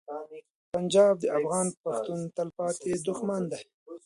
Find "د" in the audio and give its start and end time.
1.21-1.25